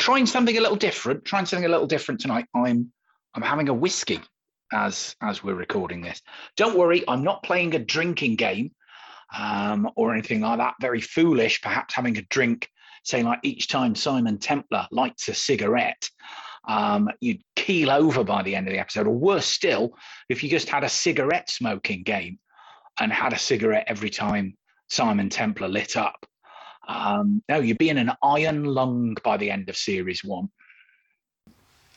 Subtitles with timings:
[0.00, 1.24] trying something a little different.
[1.24, 2.46] Trying something a little different tonight.
[2.54, 2.92] I'm
[3.34, 4.20] I'm having a whiskey
[4.72, 6.20] as as we're recording this.
[6.56, 8.72] Don't worry, I'm not playing a drinking game
[9.36, 10.74] um, or anything like that.
[10.80, 12.68] Very foolish, perhaps having a drink,
[13.04, 16.08] say like each time Simon Templar lights a cigarette,
[16.66, 19.06] um, you'd keel over by the end of the episode.
[19.06, 19.96] Or worse still,
[20.28, 22.38] if you just had a cigarette smoking game
[22.98, 24.56] and had a cigarette every time
[24.88, 26.26] Simon Templar lit up.
[26.88, 30.50] Um, no, you'd be in an iron lung by the end of series one.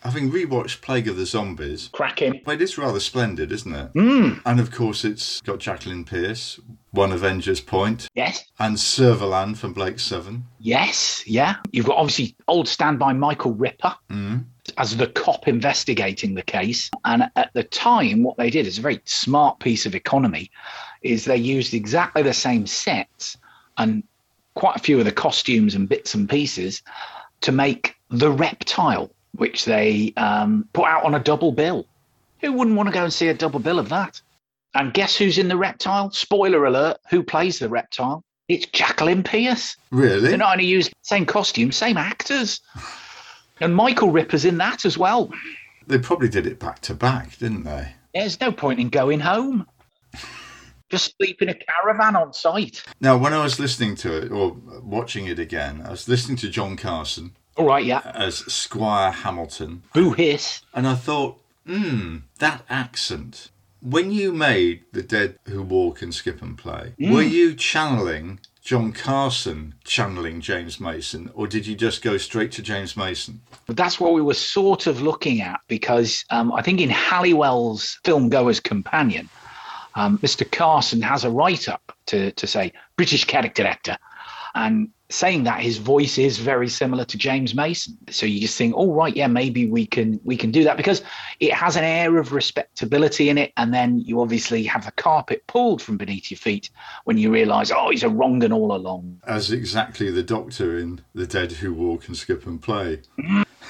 [0.02, 2.42] Having rewatched Plague of the Zombies, Cracking.
[2.46, 3.94] it is rather splendid, isn't it?
[3.94, 6.60] Mm, And of course, it's got Jacqueline Pearce,
[6.92, 8.44] one Avengers Point, yes.
[8.60, 10.44] and Servalan from Blake Seven.
[10.60, 11.56] Yes, yeah.
[11.72, 14.44] You've got obviously old standby Michael Ripper Mm.
[14.78, 16.92] as the cop investigating the case.
[17.06, 20.52] And at the time, what they did is a very smart piece of economy,
[21.02, 23.38] is they used exactly the same sets
[23.78, 24.04] and
[24.56, 26.82] quite a few of the costumes and bits and pieces
[27.42, 31.86] to make the reptile, which they um, put out on a double bill.
[32.42, 34.22] Who wouldn't want to go and see a double bill of that?
[34.76, 36.12] And guess who's in the reptile?
[36.12, 38.24] Spoiler alert, who plays the reptile?
[38.48, 39.78] It's Jacqueline Pearce.
[39.92, 40.30] Really?
[40.30, 42.60] They not only use the same costume, same actors.
[43.60, 45.32] And Michael Ripper's in that as well.
[45.88, 47.94] They probably did it back to back, didn't they?
[48.14, 49.68] There's no point in going home.
[50.90, 52.84] Just sleep in a caravan on site.
[53.00, 56.50] Now, when I was listening to it or watching it again, I was listening to
[56.50, 58.02] John Carson All right, yeah.
[58.14, 60.62] as Squire Hamilton, Boo hiss.
[60.74, 63.50] and I thought, hmm, that accent.
[63.82, 68.94] When you made The Dead Who Walk and Skip and Play, were you channeling John
[68.94, 73.42] Carson channeling James Mason, or did you just go straight to James Mason?
[73.68, 78.30] That's what we were sort of looking at because um, I think in Halliwell's Film
[78.30, 79.28] Goer's Companion,
[79.96, 80.50] um, Mr.
[80.50, 83.98] Carson has a write up to, to say British character actor.
[84.56, 87.98] And saying that his voice is very similar to James Mason.
[88.10, 91.04] So you just think, oh right, yeah, maybe we can we can do that because
[91.40, 95.46] it has an air of respectability in it, and then you obviously have the carpet
[95.48, 96.70] pulled from beneath your feet
[97.04, 99.20] when you realise, oh, he's a wrong and all along.
[99.26, 103.02] As exactly the Doctor in The Dead Who Walk and Skip and Play.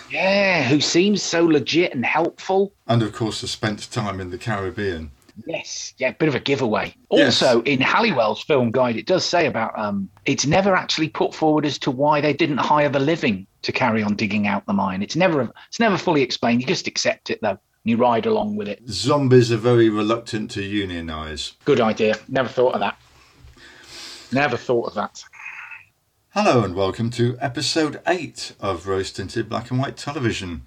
[0.10, 2.74] Yeah, who seems so legit and helpful.
[2.88, 5.12] And of course, has spent time in the Caribbean.
[5.48, 6.96] Yes, yeah, bit of a giveaway.
[7.12, 7.42] Yes.
[7.42, 11.66] Also, in Halliwell's film guide, it does say about um, it's never actually put forward
[11.66, 15.02] as to why they didn't hire the living to carry on digging out the mine.
[15.02, 16.62] It's never it's never fully explained.
[16.62, 17.50] You just accept it though.
[17.50, 18.82] and You ride along with it.
[18.88, 21.54] Zombies are very reluctant to unionize.
[21.66, 22.16] Good idea.
[22.28, 22.98] Never thought of that.
[24.32, 25.24] Never thought of that.
[26.32, 30.64] Hello and welcome to episode 8 of Rose Tinted Black and White Television,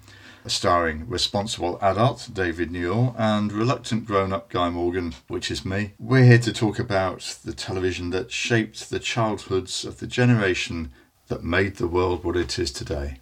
[0.51, 5.93] starring responsible adult David Newell and reluctant grown up Guy Morgan, which is me.
[5.99, 10.91] We're here to talk about the television that shaped the childhoods of the generation
[11.27, 13.19] that made the world what it is today.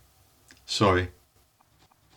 [0.65, 1.09] Sorry.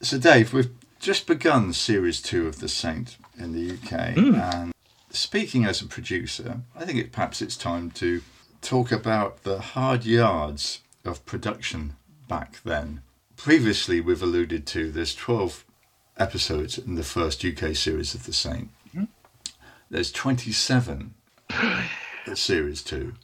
[0.00, 0.70] So, Dave, we've
[1.00, 4.34] just begun series 2 of The Saint in the UK, hmm.
[4.34, 4.72] and
[5.10, 8.22] speaking as a producer, I think it perhaps it's time to
[8.60, 11.96] talk about the hard yards of production
[12.28, 13.02] back then.
[13.38, 15.64] Previously, we've alluded to there's 12
[16.16, 18.68] episodes in the first UK series of The Saint.
[18.92, 19.04] Hmm?
[19.88, 21.14] There's 27
[22.26, 23.14] in series 2.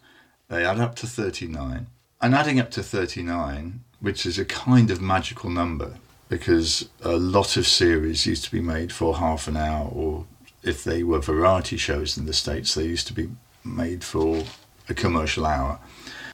[0.48, 1.88] They add up to 39.
[2.22, 5.94] And adding up to 39, which is a kind of magical number
[6.28, 10.26] because a lot of series used to be made for half an hour, or
[10.62, 13.31] if they were variety shows in the States, they used to be
[13.64, 14.44] made for
[14.88, 15.81] a commercial hour.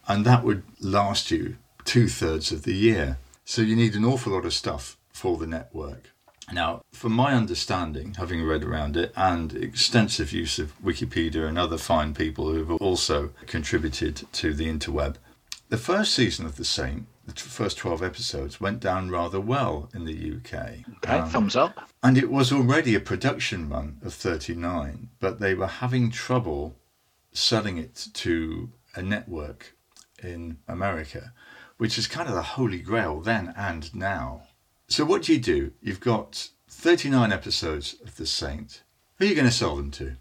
[0.07, 3.17] And that would last you two thirds of the year.
[3.45, 6.11] So you need an awful lot of stuff for the network.
[6.53, 11.77] Now, from my understanding, having read around it and extensive use of Wikipedia and other
[11.77, 15.15] fine people who have also contributed to the interweb,
[15.69, 19.89] the first season of The Saint, the t- first 12 episodes, went down rather well
[19.93, 20.83] in the UK.
[20.97, 21.89] Okay, Um, thumbs up.
[22.03, 26.75] and it was already a production run of 39, but they were having trouble
[27.31, 29.77] selling it to a network
[30.23, 31.33] in America,
[31.77, 34.43] which is kind of the holy grail then and now.
[34.87, 35.71] So, what do you do?
[35.81, 38.83] You've got 39 episodes of The Saint.
[39.17, 40.17] Who are you going to sell them to?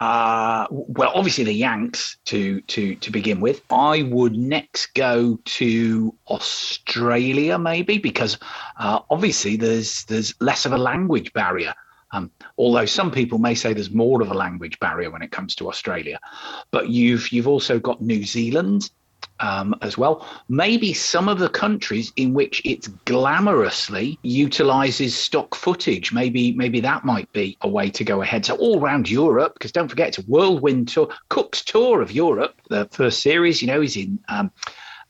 [0.00, 3.62] Uh, well, obviously the Yanks to to to begin with.
[3.70, 8.36] I would next go to Australia, maybe because
[8.76, 11.74] uh, obviously there's there's less of a language barrier.
[12.14, 15.56] Um, although some people may say there's more of a language barrier when it comes
[15.56, 16.20] to Australia,
[16.70, 18.90] but you've you've also got New Zealand
[19.40, 20.24] um, as well.
[20.48, 26.12] Maybe some of the countries in which it's glamorously utilizes stock footage.
[26.12, 28.46] Maybe maybe that might be a way to go ahead.
[28.46, 32.54] So all around Europe, because don't forget it's a whirlwind tour, Cook's tour of Europe.
[32.68, 34.52] The first series, you know, is in um,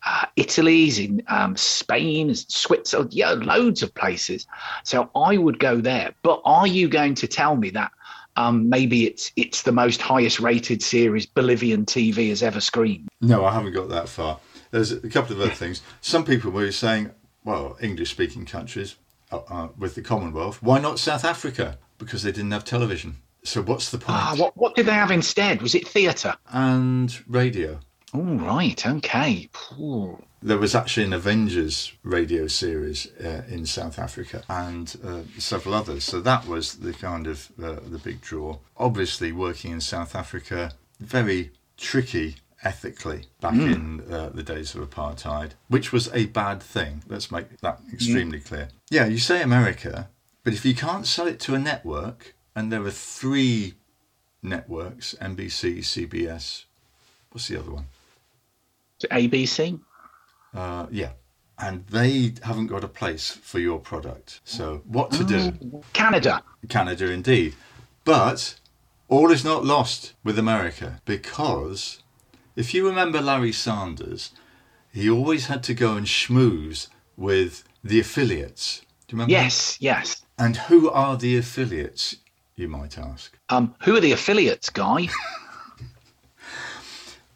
[0.04, 4.46] uh, Italy's, in um, Spain, Switzerland, yeah, loads of places.
[4.84, 6.14] So I would go there.
[6.22, 7.90] But are you going to tell me that
[8.36, 13.08] um, maybe it's it's the most highest rated series Bolivian TV has ever screened?
[13.20, 14.40] No, I haven't got that far.
[14.70, 15.82] There's a couple of other things.
[16.00, 17.10] Some people were saying,
[17.44, 18.96] well, English speaking countries
[19.30, 21.78] uh, uh, with the Commonwealth, why not South Africa?
[21.98, 23.16] Because they didn't have television.
[23.44, 24.18] So what's the point?
[24.18, 25.62] Ah, what, what did they have instead?
[25.62, 26.34] Was it theatre?
[26.50, 27.78] And radio.
[28.14, 29.48] All right, okay.
[29.76, 30.22] Ooh.
[30.40, 36.04] There was actually an Avengers radio series uh, in South Africa and uh, several others.
[36.04, 38.58] So that was the kind of uh, the big draw.
[38.76, 43.74] Obviously, working in South Africa, very tricky ethically back mm.
[43.74, 47.02] in uh, the days of apartheid, which was a bad thing.
[47.08, 48.44] Let's make that extremely mm.
[48.46, 48.68] clear.
[48.90, 50.08] Yeah, you say America,
[50.44, 53.74] but if you can't sell it to a network, and there are three
[54.40, 56.66] networks NBC, CBS,
[57.32, 57.86] what's the other one?
[59.10, 59.80] ABC?
[60.54, 61.10] Uh, yeah.
[61.58, 64.40] And they haven't got a place for your product.
[64.44, 65.52] So, what to do?
[65.52, 65.84] Mm.
[65.92, 66.42] Canada.
[66.68, 67.54] Canada, indeed.
[68.04, 68.56] But
[69.08, 72.02] all is not lost with America because
[72.56, 74.32] if you remember Larry Sanders,
[74.92, 78.80] he always had to go and schmooze with the affiliates.
[78.80, 79.32] Do you remember?
[79.32, 80.24] Yes, yes.
[80.38, 82.16] And who are the affiliates,
[82.56, 83.38] you might ask?
[83.48, 85.08] Um, who are the affiliates, Guy?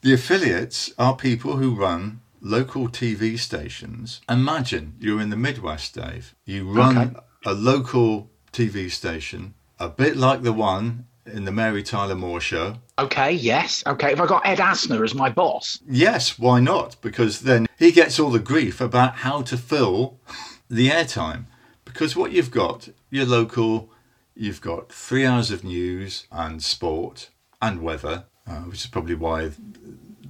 [0.00, 4.20] the affiliates are people who run local TV stations.
[4.28, 6.34] Imagine you're in the Midwest, Dave.
[6.44, 7.16] You run okay.
[7.46, 12.76] a local TV station, a bit like the one in the Mary Tyler Moore show.
[12.98, 13.82] Okay, yes.
[13.86, 15.80] Okay, have I got Ed Asner as my boss?
[15.88, 16.96] Yes, why not?
[17.02, 20.18] Because then he gets all the grief about how to fill
[20.68, 21.46] the airtime.
[21.84, 23.90] Because what you've got, your local,
[24.34, 27.30] you've got three hours of news and sport
[27.60, 29.50] and weather, uh, which is probably why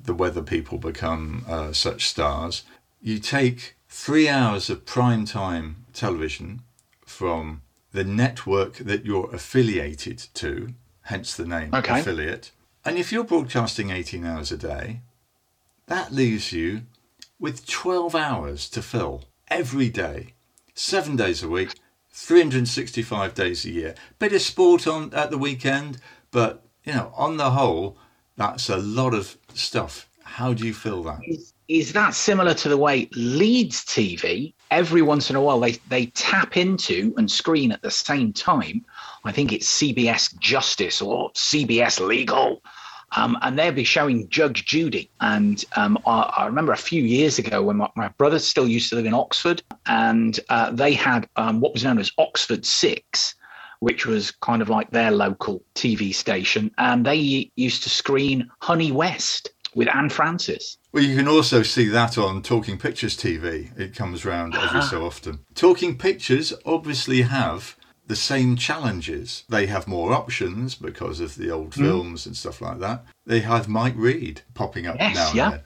[0.09, 2.65] the weather people become uh, such stars.
[3.03, 6.63] You take three hours of prime time television
[7.05, 7.61] from
[7.93, 10.73] the network that you're affiliated to,
[11.03, 12.01] hence the name okay.
[12.01, 12.53] affiliate.
[12.87, 15.03] And if you're broadcasting 18 hours a day,
[15.89, 16.83] that leaves you
[17.39, 20.33] with 12 hours to fill every day,
[20.73, 21.75] seven days a week,
[22.13, 23.95] 365 days a year.
[24.19, 25.99] Bit of sport on at the weekend,
[26.31, 27.99] but you know, on the whole,
[28.39, 30.09] that's a lot of stuff.
[30.23, 31.19] How do you feel that?
[31.27, 35.73] Is, is that similar to the way Leeds TV, every once in a while, they,
[35.89, 38.85] they tap into and screen at the same time?
[39.25, 42.63] I think it's CBS Justice or CBS Legal.
[43.17, 45.11] Um, and they'll be showing Judge Judy.
[45.21, 48.91] And um, I, I, remember a few years ago when my, my, brother still used
[48.91, 53.35] to live in Oxford, and uh, they had um, what was known as Oxford Six,
[53.81, 58.93] which was kind of like their local TV station, and they used to screen Honey
[58.93, 60.79] West with Anne Francis.
[60.93, 63.79] Well, you can also see that on Talking Pictures TV.
[63.79, 65.41] It comes round every so often.
[65.55, 67.77] Talking Pictures obviously have
[68.07, 69.45] the same challenges.
[69.49, 71.83] They have more options because of the old mm.
[71.83, 73.05] films and stuff like that.
[73.27, 75.51] They have Mike Read popping up yes, now and yeah.
[75.51, 75.61] then.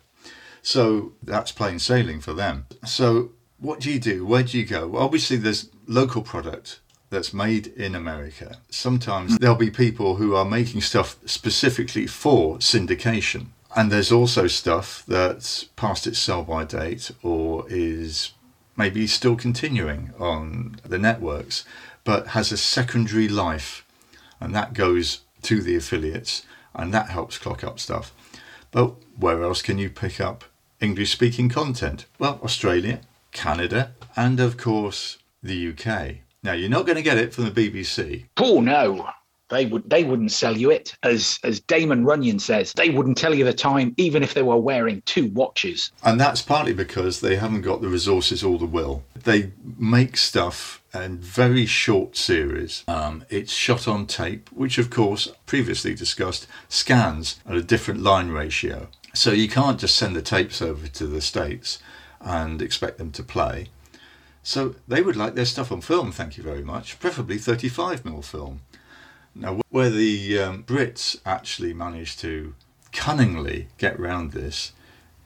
[0.60, 2.66] So that's plain sailing for them.
[2.84, 4.26] So what do you do?
[4.26, 4.88] Where do you go?
[4.88, 6.80] Well, obviously, there's local product
[7.12, 8.58] that's made in America.
[8.70, 13.48] Sometimes there'll be people who are making stuff specifically for syndication.
[13.76, 18.32] And there's also stuff that's past its sell by date or is
[18.76, 21.64] maybe still continuing on the networks,
[22.02, 23.86] but has a secondary life.
[24.40, 26.44] And that goes to the affiliates
[26.74, 28.12] and that helps clock up stuff.
[28.70, 30.44] But where else can you pick up
[30.80, 32.06] English speaking content?
[32.18, 36.22] Well, Australia, Canada, and of course the UK.
[36.42, 38.24] Now you're not going to get it from the BBC.
[38.38, 39.08] Oh no,
[39.48, 40.96] they would they wouldn't sell you it.
[41.04, 44.56] As as Damon Runyon says, they wouldn't tell you the time even if they were
[44.56, 45.92] wearing two watches.
[46.02, 49.04] And that's partly because they haven't got the resources or the will.
[49.14, 52.82] They make stuff in very short series.
[52.88, 58.30] Um, it's shot on tape, which of course previously discussed scans at a different line
[58.30, 58.88] ratio.
[59.14, 61.78] So you can't just send the tapes over to the states
[62.20, 63.68] and expect them to play.
[64.42, 68.60] So they would like their stuff on film, thank you very much, preferably 35mm film.
[69.34, 72.54] Now, where the um, Brits actually managed to
[72.92, 74.72] cunningly get round this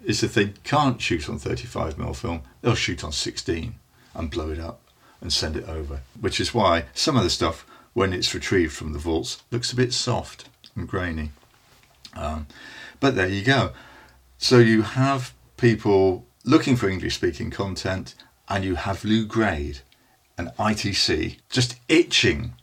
[0.04, 3.74] is if they can't shoot on 35mm film, they'll shoot on 16
[4.14, 4.80] and blow it up
[5.20, 6.02] and send it over.
[6.20, 9.76] Which is why some of the stuff, when it's retrieved from the vaults, looks a
[9.76, 11.30] bit soft and grainy.
[12.14, 12.46] Um,
[13.00, 13.72] but there you go.
[14.38, 18.14] So you have people looking for English speaking content
[18.48, 19.80] and you have Lew Grade
[20.38, 22.54] and ITC just itching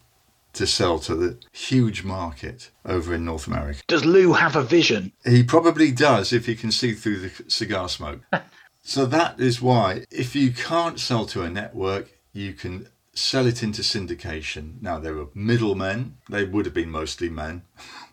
[0.53, 3.81] to sell to the huge market over in North America.
[3.87, 5.11] Does Lou have a vision?
[5.25, 8.21] He probably does if he can see through the cigar smoke.
[8.85, 13.63] So that is why, if you can't sell to a network, you can sell it
[13.63, 14.81] into syndication.
[14.81, 17.61] Now, there were middlemen, they would have been mostly men,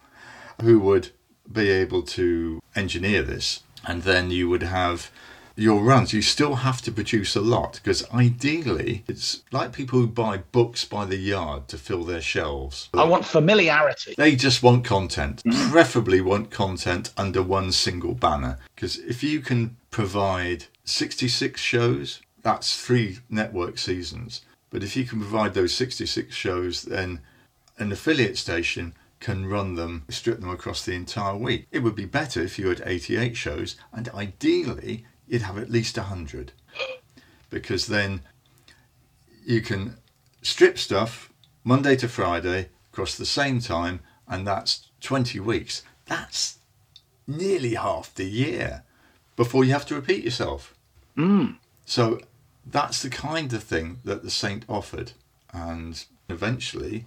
[0.63, 1.09] who would
[1.51, 3.65] be able to engineer this.
[3.85, 5.11] And then you would have
[5.61, 6.13] your runs.
[6.13, 10.85] You still have to produce a lot because ideally, it's like people who buy books
[10.85, 12.89] by the yard to fill their shelves.
[12.95, 14.15] I want familiarity.
[14.17, 15.71] They just want content, mm.
[15.71, 18.59] preferably want content under one single banner.
[18.75, 24.43] Because if you can provide 66 shows, that's three network seasons.
[24.71, 27.21] But if you can provide those 66 shows, then
[27.79, 31.67] an affiliate station can run them, strip them across the entire week.
[31.71, 35.97] It would be better if you had 88 shows, and ideally, you'd have at least
[35.97, 36.53] 100.
[37.49, 38.21] Because then
[39.47, 39.97] you can
[40.43, 41.33] strip stuff
[41.63, 45.83] Monday to Friday across the same time, and that's 20 weeks.
[46.07, 46.59] That's
[47.27, 48.83] nearly half the year
[49.37, 50.75] before you have to repeat yourself.
[51.17, 51.57] Mm.
[51.87, 52.21] So
[52.67, 55.13] that's the kind of thing that the Saint offered,
[55.53, 57.07] and eventually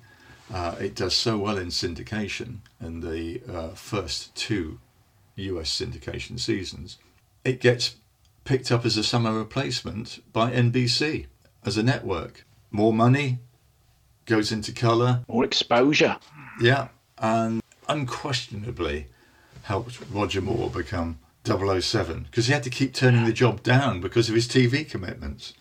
[0.54, 4.80] uh, it does so well in syndication in the uh, first two
[5.36, 6.98] US syndication seasons.
[7.44, 7.96] It gets
[8.44, 11.28] picked up as a summer replacement by NBC
[11.66, 12.46] as a network.
[12.72, 13.40] More money
[14.26, 15.24] goes into colour.
[15.28, 16.18] More exposure.
[16.60, 19.08] Yeah, and unquestionably
[19.64, 24.30] helped Roger Moore become 007 because he had to keep turning the job down because
[24.30, 25.54] of his TV commitments.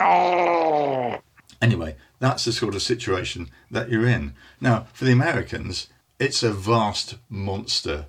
[0.00, 1.18] Oh.
[1.60, 4.34] Anyway, that's the sort of situation that you're in.
[4.60, 5.88] Now, for the Americans,
[6.18, 8.06] it's a vast monster,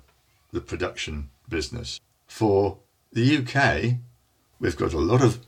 [0.52, 2.00] the production business.
[2.26, 2.78] For
[3.12, 3.98] the UK,
[4.60, 5.40] we've got a lot of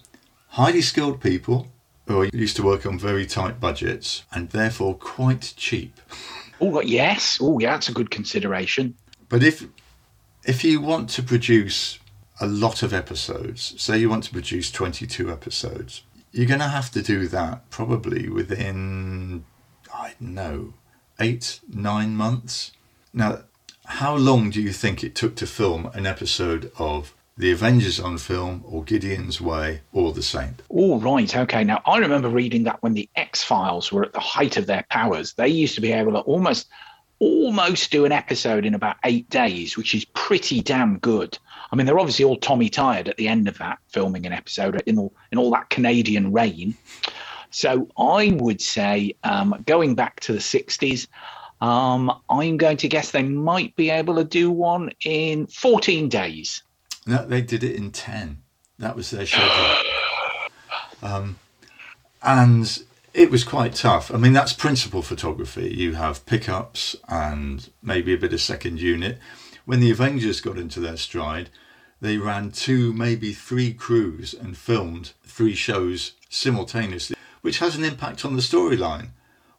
[0.48, 1.68] highly skilled people
[2.06, 6.00] who are used to work on very tight budgets and therefore quite cheap.
[6.60, 7.38] Oh, yes.
[7.40, 8.94] Oh, yeah, that's a good consideration.
[9.28, 9.66] But if
[10.44, 11.98] if you want to produce
[12.40, 16.90] a lot of episodes, say you want to produce 22 episodes, you're going to have
[16.92, 19.44] to do that probably within,
[19.92, 20.74] I don't know,
[21.20, 22.72] eight, nine months.
[23.12, 23.40] Now,
[23.84, 28.18] how long do you think it took to film an episode of The Avengers on
[28.18, 30.60] film or Gideon's Way or The Saint?
[30.70, 31.36] All right.
[31.36, 31.62] Okay.
[31.62, 34.84] Now, I remember reading that when the X Files were at the height of their
[34.90, 36.66] powers, they used to be able to almost
[37.20, 41.38] almost do an episode in about eight days, which is pretty damn good.
[41.70, 44.82] I mean, they're obviously all Tommy tired at the end of that filming an episode
[44.86, 46.76] in all in all that Canadian rain.
[47.50, 51.06] So I would say, um, going back to the '60s,
[51.60, 56.64] um, I'm going to guess they might be able to do one in 14 days.
[57.08, 58.42] No, they did it in 10.
[58.78, 59.76] That was their schedule.
[61.02, 61.38] Um,
[62.22, 62.82] and
[63.14, 64.12] it was quite tough.
[64.12, 65.74] I mean, that's principal photography.
[65.74, 69.18] You have pickups and maybe a bit of second unit.
[69.64, 71.48] When the Avengers got into their stride,
[71.98, 78.26] they ran two, maybe three crews and filmed three shows simultaneously, which has an impact
[78.26, 79.12] on the storyline.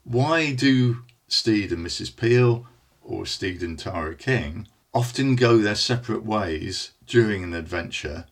[0.04, 2.16] Why do Steed and Mrs.
[2.16, 2.68] Peel
[3.02, 4.68] or Steed and Tara King
[5.00, 8.26] often go their separate ways during an adventure?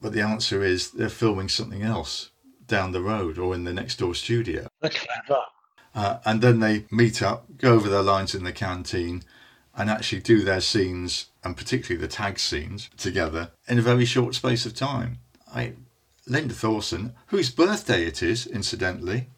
[0.00, 2.30] But the answer is they're filming something else
[2.66, 4.68] down the road or in the next door studio.
[5.94, 9.22] Uh, and then they meet up, go over their lines in the canteen,
[9.76, 14.34] and actually do their scenes, and particularly the tag scenes, together in a very short
[14.34, 15.18] space of time.
[15.54, 15.74] I,
[16.26, 19.28] Linda Thorson, whose birthday it is, incidentally,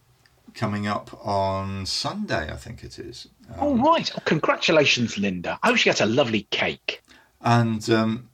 [0.54, 3.26] coming up on Sunday, I think it is.
[3.58, 4.10] Oh, right.
[4.16, 5.58] Oh, congratulations, Linda.
[5.62, 7.02] I hope she gets a lovely cake.
[7.40, 8.28] And um,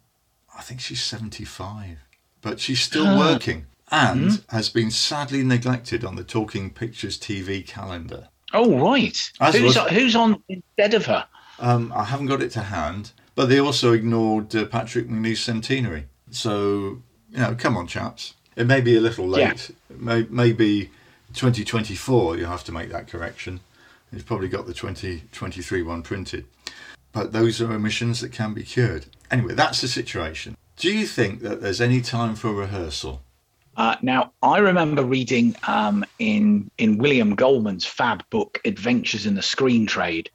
[0.57, 1.99] I think she's 75,
[2.43, 3.19] but she's still Ah.
[3.19, 8.29] working and has been sadly neglected on the Talking Pictures TV calendar.
[8.53, 9.17] Oh, right.
[9.53, 11.27] Who's, was- who's on instead of her?
[11.59, 16.07] Um, I haven't got it to hand, but they also ignored uh, Patrick Macnee's centenary.
[16.31, 18.35] So, you know, come on, chaps.
[18.57, 19.71] It may be a little late.
[19.91, 20.91] It may, maybe
[21.35, 23.61] 2024 you'll have to make that correction.
[24.17, 26.47] You've probably got the 2023 one printed.
[27.13, 29.05] But those are omissions that can be cured.
[29.31, 30.57] Anyway, that's the situation.
[30.77, 33.21] Do you think that there's any time for rehearsal?
[33.77, 39.43] Uh, now, I remember reading um, in in William Goldman's fab book "Adventures in the
[39.43, 40.31] Screen Trade"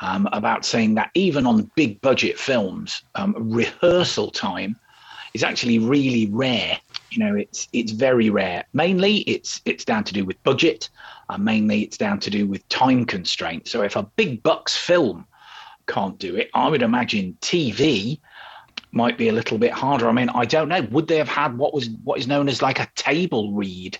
[0.00, 4.76] um, about saying that even on big budget films, um, rehearsal time
[5.34, 6.78] is actually really rare.
[7.10, 8.64] You know, it's it's very rare.
[8.72, 10.88] Mainly, it's it's down to do with budget.
[11.30, 13.70] Uh, mainly, it's down to do with time constraints.
[13.70, 15.26] So, if a big bucks film
[15.86, 18.18] can't do it, I would imagine TV
[18.90, 20.08] might be a little bit harder.
[20.08, 20.82] I mean, I don't know.
[20.90, 23.96] Would they have had what was what is known as like a table read?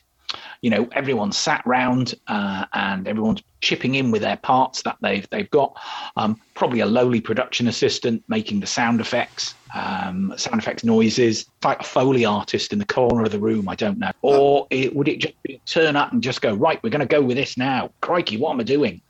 [0.62, 5.28] You know, everyone's sat round uh, and everyone's chipping in with their parts that they've
[5.30, 5.78] they've got.
[6.16, 11.80] Um, probably a lowly production assistant making the sound effects, um, sound effects noises, like
[11.80, 13.68] a foley artist in the corner of the room.
[13.68, 14.10] I don't know.
[14.22, 15.34] Or it, would it just
[15.66, 16.82] turn up and just go right?
[16.82, 17.90] We're going to go with this now.
[18.00, 19.00] Crikey, what am I doing?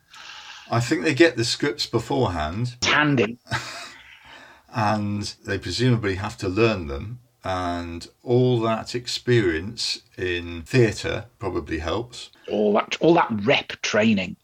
[0.71, 2.75] I think they get the scripts beforehand.
[2.77, 3.39] It's handy.
[4.73, 12.31] and they presumably have to learn them and all that experience in theatre probably helps.
[12.51, 14.37] All that, all that rep training.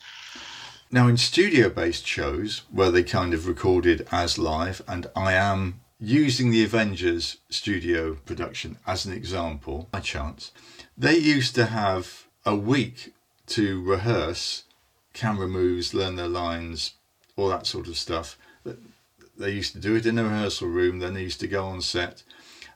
[0.91, 5.81] Now, in studio based shows where they kind of recorded as live, and I am
[5.99, 10.53] using the Avengers studio production as an example by chance,
[10.97, 13.12] they used to have a week
[13.47, 14.65] to rehearse
[15.12, 16.93] camera moves, learn their lines,
[17.37, 18.38] all that sort of stuff.
[19.38, 21.81] They used to do it in a rehearsal room, then they used to go on
[21.81, 22.23] set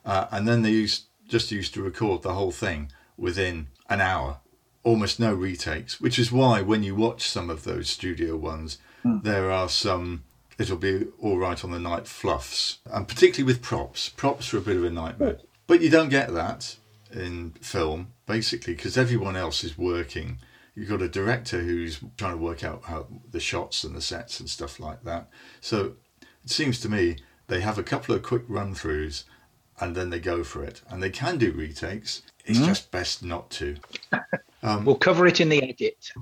[0.05, 4.41] uh, and then they used, just used to record the whole thing within an hour,
[4.83, 9.23] almost no retakes, which is why when you watch some of those studio ones, mm.
[9.23, 10.25] there are some,
[10.59, 14.09] it'll be all right on the night fluffs, and particularly with props.
[14.09, 15.39] Props are a bit of a nightmare.
[15.67, 16.77] But you don't get that
[17.13, 20.39] in film, basically, because everyone else is working.
[20.75, 24.41] You've got a director who's trying to work out how the shots and the sets
[24.41, 25.29] and stuff like that.
[25.61, 25.95] So
[26.43, 27.17] it seems to me
[27.49, 29.25] they have a couple of quick run throughs
[29.81, 30.83] and then they go for it.
[30.89, 32.23] And they can do retakes.
[32.45, 32.67] It's mm.
[32.67, 33.77] just best not to.
[34.63, 36.13] Um, we'll cover it in the edit.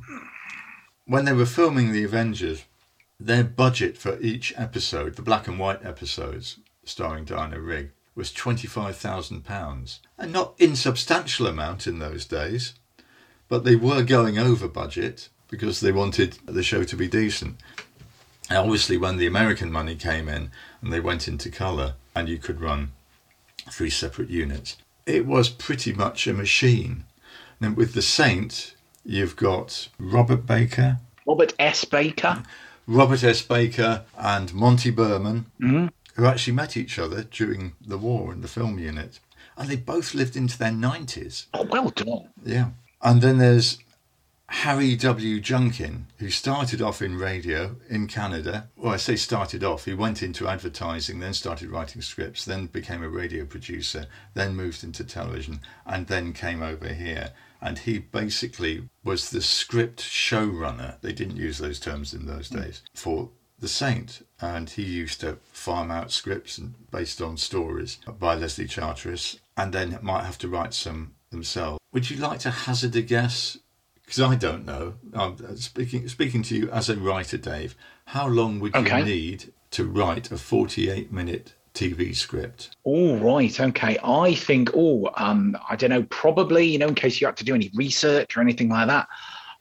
[1.06, 2.62] When they were filming the Avengers,
[3.18, 9.98] their budget for each episode, the black and white episodes starring Diana Rigg, was £25,000.
[10.18, 12.74] A not insubstantial amount in those days,
[13.48, 17.56] but they were going over budget because they wanted the show to be decent.
[18.48, 20.50] And obviously, when the American money came in
[20.82, 22.90] and they went into colour, and you could run
[23.70, 24.76] three separate units.
[25.06, 27.04] It was pretty much a machine.
[27.60, 28.74] Now, with the Saint,
[29.04, 31.84] you've got Robert Baker, Robert S.
[31.84, 32.42] Baker,
[32.86, 33.42] Robert S.
[33.42, 35.86] Baker, and Monty Berman, mm-hmm.
[36.14, 39.20] who actually met each other during the war in the film unit.
[39.56, 41.46] And they both lived into their 90s.
[41.52, 42.28] Oh, well done.
[42.44, 42.70] Yeah.
[43.02, 43.78] And then there's
[44.50, 45.40] Harry W.
[45.40, 48.68] Junkin, who started off in radio in Canada.
[48.76, 53.02] Well, I say started off, he went into advertising, then started writing scripts, then became
[53.02, 57.32] a radio producer, then moved into television, and then came over here.
[57.60, 60.98] And he basically was the script showrunner.
[61.02, 62.60] They didn't use those terms in those hmm.
[62.60, 64.26] days for The Saint.
[64.40, 69.74] And he used to farm out scripts and based on stories by Leslie Charteris and
[69.74, 71.78] then might have to write some themselves.
[71.92, 73.58] Would you like to hazard a guess
[74.08, 74.94] because I don't know.
[75.12, 77.76] I'm uh, speaking speaking to you as a writer, Dave.
[78.06, 79.00] How long would okay.
[79.00, 82.74] you need to write a 48 minute TV script?
[82.84, 83.60] All right.
[83.60, 83.98] Okay.
[84.02, 84.70] I think.
[84.74, 86.04] Oh, um, I don't know.
[86.04, 89.08] Probably, you know, in case you had to do any research or anything like that.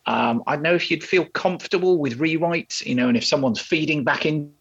[0.05, 3.59] Um, I don't know if you'd feel comfortable with rewrites, you know, and if someone's
[3.59, 4.53] feeding back in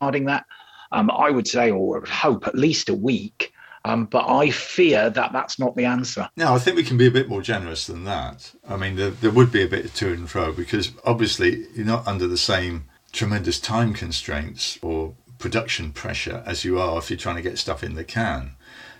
[0.00, 0.46] regarding that,
[0.92, 3.51] um, I would say, or hope, at least a week.
[3.84, 6.28] Um, but I fear that that's not the answer.
[6.36, 8.52] No, I think we can be a bit more generous than that.
[8.68, 11.86] I mean, there, there would be a bit of to and fro because obviously you're
[11.86, 17.18] not under the same tremendous time constraints or production pressure as you are if you're
[17.18, 18.52] trying to get stuff in the can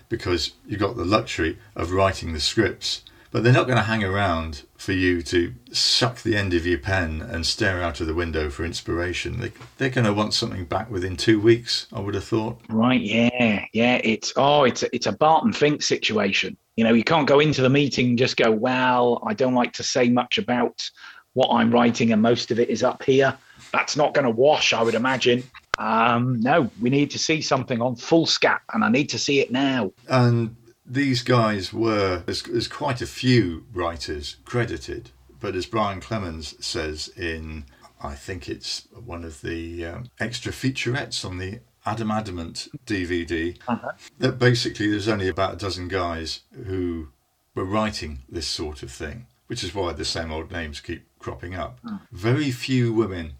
[0.09, 4.03] because you've got the luxury of writing the scripts but they're not going to hang
[4.03, 8.13] around for you to suck the end of your pen and stare out of the
[8.13, 9.39] window for inspiration.
[9.39, 12.61] They, they're going to want something back within two weeks, I would have thought.
[12.69, 13.99] Right, yeah, yeah.
[14.03, 16.55] It's oh, it's a, it's a Barton Fink situation.
[16.75, 19.73] You know, you can't go into the meeting and just go, well, I don't like
[19.73, 20.87] to say much about
[21.33, 23.35] what I'm writing, and most of it is up here.
[23.71, 25.43] That's not going to wash, I would imagine.
[25.79, 29.51] Um, no, we need to see something on foolscap, and I need to see it
[29.51, 29.91] now.
[30.07, 36.55] And these guys were, there's, there's quite a few writers credited, but as Brian Clemens
[36.65, 37.65] says in,
[38.01, 43.91] I think it's one of the um, extra featurettes on the Adam Adamant DVD, uh-huh.
[44.19, 47.09] that basically there's only about a dozen guys who
[47.55, 51.55] were writing this sort of thing, which is why the same old names keep cropping
[51.55, 51.79] up.
[51.83, 51.99] Mm.
[52.11, 53.33] Very few women.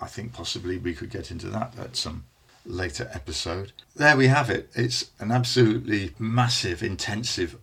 [0.00, 2.24] I think possibly we could get into that at some
[2.64, 3.72] later episode.
[3.94, 4.70] There we have it.
[4.74, 7.56] It's an absolutely massive, intensive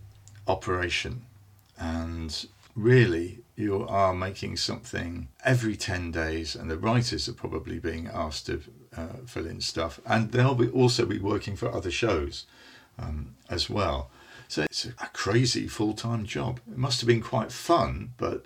[0.48, 1.24] operation.
[1.80, 8.08] And really, you are making something every 10 days, and the writers are probably being
[8.08, 8.62] asked to
[8.96, 10.00] uh, fill in stuff.
[10.06, 12.46] And they'll be also be working for other shows
[13.00, 14.10] um, as well.
[14.48, 16.60] So it's a crazy full time job.
[16.72, 18.46] It must have been quite fun, but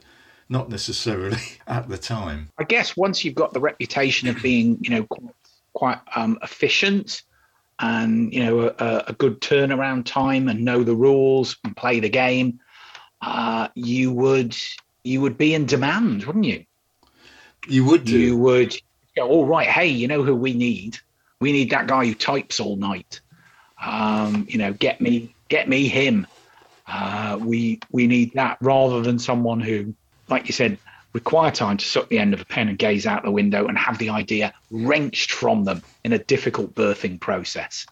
[0.50, 2.50] not necessarily at the time.
[2.58, 5.36] I guess once you've got the reputation of being, you know, quite
[6.16, 7.24] um, efficient
[7.80, 12.10] and you know a, a, good turnaround time and know the rules and play the
[12.10, 12.60] game.
[13.22, 14.56] uh, you would
[15.04, 16.66] you would be in demand, wouldn't you?
[17.68, 18.18] You would do.
[18.18, 18.76] You would
[19.16, 20.98] go, all right, hey, you know who we need?
[21.40, 23.22] We need that guy who types all night.
[23.84, 26.28] Um, you know, get me get me him.
[26.88, 29.94] Uh, we we need that rather than someone who,
[30.28, 30.78] like you said,
[31.14, 33.78] require time to suck the end of a pen and gaze out the window and
[33.78, 37.86] have the idea wrenched from them in a difficult birthing process.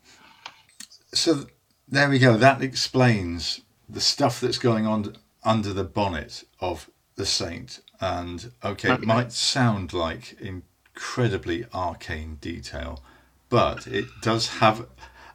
[1.13, 1.45] So
[1.88, 2.38] there we go.
[2.38, 7.79] That explains the stuff that's going on under the bonnet of the saint.
[7.99, 13.03] And okay, it might sound like incredibly arcane detail,
[13.49, 14.88] but it does have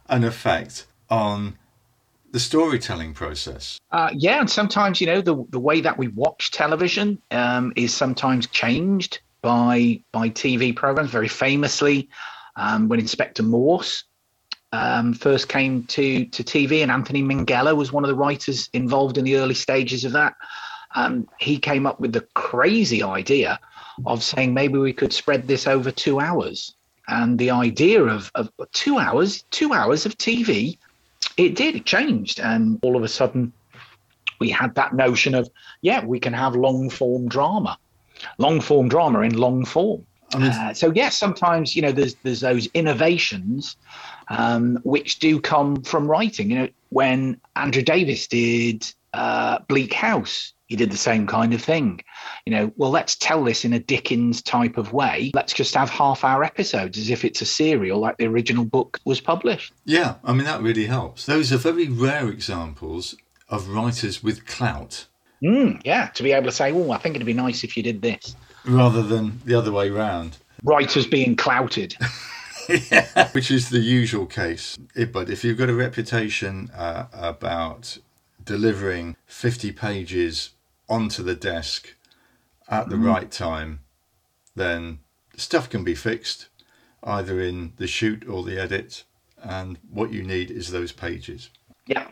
[0.07, 1.57] an effect on
[2.35, 3.79] the storytelling process.
[3.91, 7.93] Uh, yeah, and sometimes you know the the way that we watch television um, is
[7.93, 11.11] sometimes changed by by TV programs.
[11.11, 12.09] Very famously,
[12.57, 14.03] um, when Inspector Morse
[14.73, 19.17] um, first came to to TV, and Anthony Minghella was one of the writers involved
[19.17, 20.33] in the early stages of that.
[20.93, 23.61] Um, he came up with the crazy idea
[24.05, 26.75] of saying maybe we could spread this over two hours,
[27.07, 30.77] and the idea of, of two hours, two hours of TV
[31.37, 33.51] it did it changed and all of a sudden
[34.39, 35.49] we had that notion of
[35.81, 37.77] yeah we can have long form drama
[38.37, 40.05] long form drama in long form.
[40.33, 43.77] Uh, so yes sometimes you know there's there's those innovations
[44.29, 46.49] um, which do come from writing.
[46.49, 51.61] You know when andrew Davies did uh, bleak house he did the same kind of
[51.61, 52.01] thing.
[52.45, 55.31] You know, well, let's tell this in a Dickens type of way.
[55.33, 58.99] Let's just have half hour episodes as if it's a serial like the original book
[59.05, 59.73] was published.
[59.85, 61.25] Yeah, I mean, that really helps.
[61.25, 63.15] Those are very rare examples
[63.49, 65.05] of writers with clout.
[65.43, 67.83] Mm, yeah, to be able to say, oh, I think it'd be nice if you
[67.83, 68.35] did this.
[68.65, 70.37] Rather than the other way round.
[70.63, 71.95] Writers being clouted.
[72.91, 73.29] yeah.
[73.33, 74.77] Which is the usual case.
[75.11, 77.99] But if you've got a reputation uh, about
[78.43, 80.51] delivering 50 pages
[80.87, 81.95] onto the desk
[82.67, 83.05] at the mm.
[83.05, 83.81] right time,
[84.55, 84.99] then
[85.35, 86.47] stuff can be fixed
[87.03, 89.03] either in the shoot or the edit.
[89.41, 91.49] And what you need is those pages.
[91.85, 92.07] Yeah.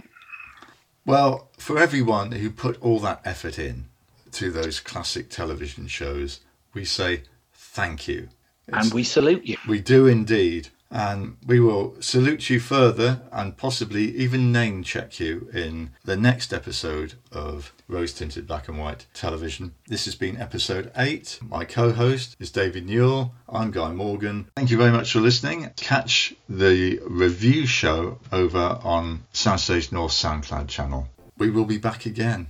[1.05, 3.85] Well, for everyone who put all that effort in
[4.33, 6.41] to those classic television shows,
[6.73, 8.29] we say thank you.
[8.67, 9.57] It's, and we salute you.
[9.67, 15.49] We do indeed and we will salute you further and possibly even name check you
[15.51, 19.73] in the next episode of Rose Tinted Black and White Television.
[19.87, 21.39] This has been episode 8.
[21.41, 23.33] My co host is David Newell.
[23.49, 24.49] I'm Guy Morgan.
[24.55, 25.71] Thank you very much for listening.
[25.77, 31.07] Catch the review show over on Soundstage North SoundCloud channel.
[31.39, 32.47] We will be back again.